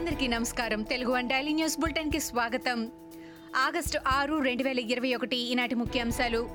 [0.00, 0.82] అందరికీ నమస్కారం.
[0.82, 2.90] Telugu one daily news బులెటిన్కి స్వాగతం.
[3.56, 6.50] ఆగస్టు ఆరు రెండు వేల ఇరవై ఒకటి ఈనాటి ముఖ్యాంశాలు.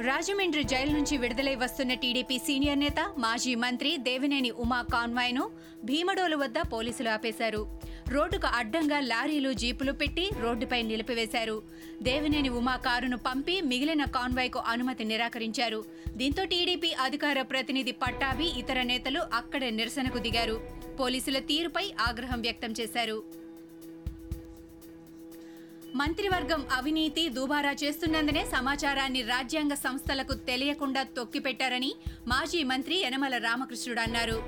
[0.00, 5.50] రాజమండ్రి జైలు నుంచి విడుదలై వస్తున్న టీడీపీ సీనియర్ నేత మాజీ మంత్రి దేవినేని ఉమా కాన్వాయ్ను
[5.84, 7.80] భీమడోలు వద్ద పోలీసులు ఆపేశారు.
[8.08, 11.62] రోడ్డుకు అడ్డంగా లారీలు జీపులు పెట్టి రోడ్డుపై నిలిపివేశారు.
[12.02, 15.84] దేవినేని ఉమా కారును పంపి మిగిలిన కాన్వాయ్కు అనుమతి నిరాకరించారు.
[16.16, 20.77] దీంతో టీడీపీ అధికార ప్రతినిధి పట్టాభి ఇతర నేతలు అక్కడే నిరసనకు దిగారు.
[21.00, 23.18] పోలీసుల తీరుపై ఆగ్రహం వ్యక్తం చేశారు.
[26.00, 31.92] మంత్రివర్గం అవినీతి దుబారా చేస్తున్నందునే సమాచారాన్ని రాజ్యాంగ సంస్థలకు తెలియకుండా తొక్కిపెట్టారని
[32.32, 34.38] మాజీ మంత్రి యనమల రామకృష్ణుడు అన్నారు.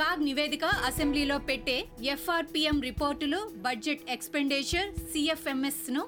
[0.00, 1.76] కాగ్ నివేదిక అసెంబ్లీలో పెట్టే
[2.14, 6.02] ఎఫ్ఆర్పిఎం రిపోర్టులు బడ్జెట్ ఎక్స్పెండిచర్ సిఎఫ్ఎంఎస్ను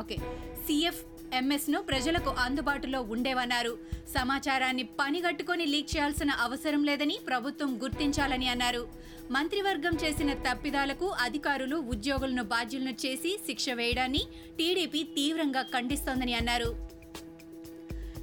[0.00, 0.16] ఓకే
[0.64, 1.02] సిఎఫ్
[1.34, 3.78] ను ప్రజలకు అందుబాటులో ఉండేవన్నారు.
[4.14, 8.88] సమాచారాన్ని పనిగట్టుకొని లీక్ చేయాల్సిన అవసరం లేదని ప్రభుత్వం గుర్తించాలని అన్నారు.
[9.30, 14.22] మంత్రివర్గం చేసిన తప్పిదాలకు అధికారులు ఉద్యోగులను బాధ్యులను చేసి శిక్ష వేయడాన్ని
[14.58, 16.94] టీడీపీ తీవ్రంగా ఖండిస్తోందని అన్నారు.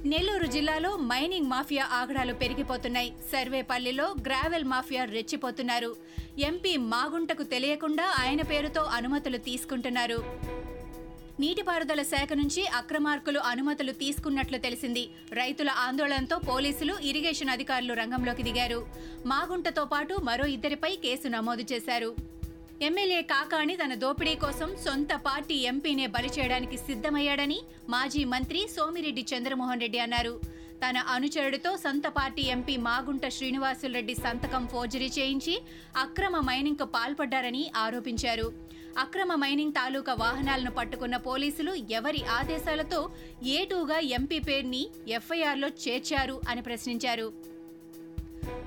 [0.04, 3.10] నెల్లూరు జిల్లాలో మైనింగ్ మాఫియా ఆగడాలు పెరిగిపోతున్నాయి.
[3.32, 5.96] సర్వేపల్లిలో గ్రావెల్ మాఫియా రెచ్చిపోతున్నారు.
[6.38, 10.61] ఎంపీ మాగుంటకు తెలియకుండా ఆయన పేరుతో అనుమతులు తీసుకుంటున్నారు.
[11.42, 15.04] నీటిపారుదల శాఖ నుంచి అక్రమార్కులు అనుమతులు తీసుకున్నట్లు తెలిసింది.
[15.40, 18.80] రైతుల ఆందోళనతో పోలీసులు ఇరిగేషన్ అధికారులు రంగంలోకి దిగారు.
[19.30, 22.10] మాగుంటతో పాటు మరో ఇద్దరిపై కేసు నమోదు చేశారు.
[22.88, 27.58] ఎమ్మెల్యే కాకాణి తన దోపిడీ కోసం సొంత పార్టీ ఎంపీనే బలి చేయడానికి సిద్ధమయ్యాడని
[27.94, 30.34] మాజీ మంత్రి సోమిరెడ్డి చంద్రమోహన్ రెడ్డి అన్నారు.
[30.84, 35.54] తన అనుచరుడితో సొంత పార్టీ ఎంపీ మాగుంట శ్రీనివాసులరెడ్డి సంతకం ఫోర్జరీ చేయించి
[36.04, 38.46] అక్రమ మైనింగ్కు పాల్పడ్డారని ఆరోపించారు.
[38.98, 43.10] అక్రమ మైనింగ్ తాలూకా వాహనాలను పట్టుకున్న పోలీసులు ఎవరి ఆదేశాలతో
[43.42, 47.32] ఏటూగా ఎంపీ పేరుని ఎఫ్ఐఆర్లో చేర్చారు అని ప్రశ్నించారు.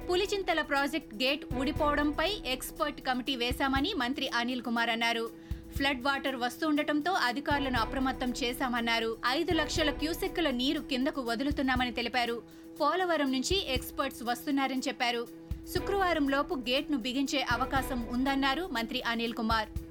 [0.10, 5.30] పులిచింతల ప్రాజెక్ట్ గేట్ ఊడిపోవడంపై ఎక్స్పర్ట్ కమిటీ వేశామని మంత్రి అనిల్ కుమార్ అన్నారు.
[5.76, 9.18] ఫ్లడ్ వాటర్ వస్తుండటంతో అధికారులను అప్రమత్తం చేశామన్నారు.
[9.28, 12.42] ఐదు లక్షల క్యూసెక్కుల నీరు కిందకు వదులుతున్నామని తెలిపారు.
[12.82, 15.28] పోలవరం నుంచి ఎక్స్పర్ట్స్ వస్తున్నారని చెప్పారు.
[15.74, 19.85] శుక్రవారం లోపు గేట్ను బిగించే అవకాశం ఉందన్నారు మంత్రి అనిల్ కుమార్.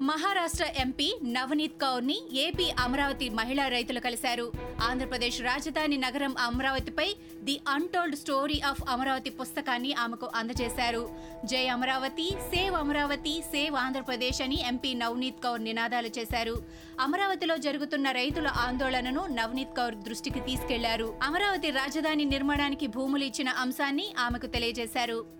[0.00, 4.52] మహారాష్ట్ర ఎంపీ నవనీత్ కౌర్ని ఏపీ అమరావతి మహిళా రైతులు కలిశారు.
[4.90, 7.14] ఆంధ్రప్రదేశ్ రాజధాని నగరం అమరావతిపై
[7.44, 11.10] the untold story of Amaravati పుస్తకాన్ని ఆమెకు అందజేశారు.
[11.44, 16.62] జై అమరావతి సేవ్ అమరావతి సేవ్ ఆంధ్రప్రదేశ్ అని ఎంపీ నవనీత్ కౌర్ నినాదాలు చేశారు.
[17.00, 21.18] అమరావతిలో జరుగుతున్న రైతుల ఆందోళనను నవనీత్ కౌర్ దృష్టికి తీసుకెళ్ళారు.
[21.22, 25.37] అమరావతి రాజధాని నిర్మాణానికి భూములు ఇచ్చిన అంశాన్ని ఆమెకు తెలియజేశారు.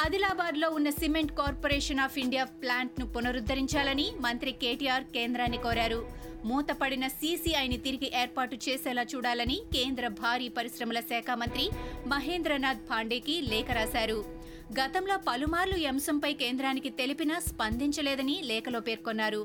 [0.00, 5.98] ఆదిలాబాద్లో ఉన్న సిమెంట్ కార్పొరేషన్ ఆఫ్ ఇండియా ప్లాంట్ను పునరుద్ధరించాలని మంత్రి కేటీఆర్ కేంద్రాన్ని కోరారు.
[6.44, 11.66] మూతపడిన సీసీఐని తిరిగి ఏర్పాటు చేసేలా చూడాలని కేంద్ర భారీ పరిశ్రమల శాఖ మంత్రి
[12.06, 14.18] మహేంద్రనాథ్ పాండేకి లేఖ రాశారు.
[14.80, 19.44] గతంలో పలుమార్లు ఈ అంశంపై కేంద్రానికి తెలిపినా స్పందించలేదని లేఖలో పేర్కొన్నారు.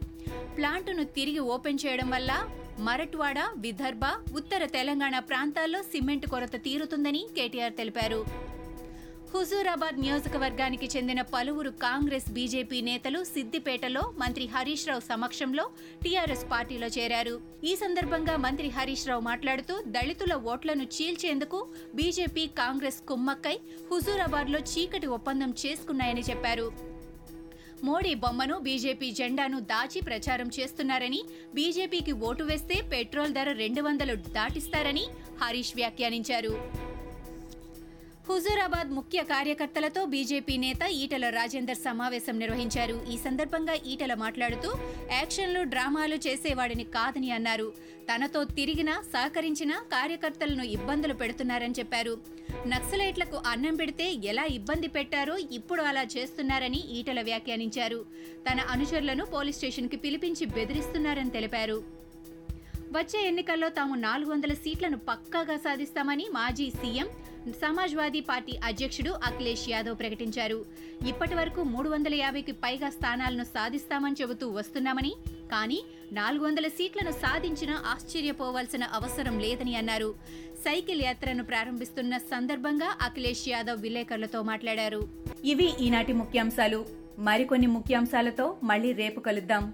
[0.58, 2.32] ప్లాంటును తిరిగి ఓపెన్ చేయడం వల్ల
[2.80, 4.06] మరట్వాడ విదర్భ
[4.40, 8.47] ఉత్తర తెలంగాణ ప్రాంతాల్లో సిమెంట్ కొరత తీరుతుందని కేటీఆర్ తెలిపారు.
[9.32, 15.66] హుజూరాబాద్ నియోజకవర్గానికి చెందిన పలువురు కాంగ్రెస్ బీజేపీ నేతలు సిద్దిపేటలో మంత్రి హరీష్ రావు సమక్షంలో
[16.04, 17.36] టీఆర్ఎస్ పార్టీలో చేరారు.
[17.70, 21.60] ఈ సందర్భంగా మంత్రి హరీష్ రావు మాట్లాడుతూ దళితుల ఓట్లను చీల్చేందుకు
[21.96, 23.56] బీజేపీ కాంగ్రెస్ కుమ్మక్కై
[23.92, 26.68] హుజూరాబాద్లో చీకటి ఒప్పందం చేసుకున్నాయని చెప్పారు.
[27.88, 31.22] మోడీ బొమ్మను బీజేపీ జెండాను దాచి ప్రచారం చేస్తున్నారని
[31.58, 35.08] బీజేపీకి ఓటు వేస్తే పెట్రోల్ ధర రెండు వందలు దాటిస్తారని
[35.44, 36.54] హరీష్ వ్యాఖ్యానించారు.
[38.30, 42.96] హుజూరాబాద్ ముఖ్య కార్యకర్తలతో బీజేపీ నేత ఈటల రాజేందర్ సమావేశం నిర్వహించారు.
[43.14, 44.70] ఈ సందర్భంగా ఈటల మాట్లాడుతూ
[45.12, 47.68] యాక్షన్లు డ్రామాలు చేసేవాడిని కాదని అన్నారు.
[48.10, 52.14] తనతో తిరిగినా సహకరించిన కార్యకర్తలను ఇబ్బందులు పెడుతున్నారని చెప్పారు.
[52.74, 58.06] నక్సలైట్లకు అన్నం పెడితే ఎలా ఇబ్బంది పెట్టారో ఇప్పుడు అలా చేస్తున్నారని ఈటల వ్యాఖ్యానించారు.
[58.50, 61.80] తన అనుచరులను పోలీస్ స్టేషన్కి పిలిపించి బెదిరిస్తున్నారని తెలిపారు.
[62.92, 67.08] వచ్చే ఎన్నికల్లో తాము నాలుగు వందల సీట్లను పక్కాగా సాధిస్తామని మాజీ సీఎం
[67.52, 70.66] సమాజ్వాదీ పార్టీ అధ్యక్షుడు అఖిలేష్ యాదవ్ ప్రకటించారు.
[71.08, 75.16] ఇప్పటి వరకు మూడు వందల యాభైకి పైగా స్థానాలను సాధిస్తామని చెబుతూ వస్తున్నామని
[75.52, 80.16] కానీ నాలుగు వందల సీట్లను సాధించినా ఆశ్చర్యపోవాల్సిన అవసరం లేదని అన్నారు.
[80.60, 85.10] సైకిల్ యాత్రను ప్రారంభిస్తున్న సందర్భంగా అఖిలేష్ యాదవ్ విలేకరులతో మాట్లాడారు.
[85.46, 86.86] ఇవి ఈనాటి ముఖ్యాంశాలు.
[87.20, 89.74] మరికొన్ని ముఖ్యాంశాలతో మళ్ళీ రేపు కలుద్దాం.